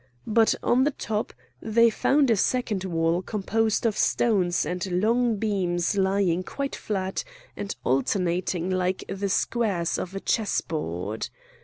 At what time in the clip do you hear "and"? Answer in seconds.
4.65-4.99, 7.55-7.75